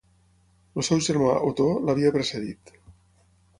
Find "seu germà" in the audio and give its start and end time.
0.87-1.35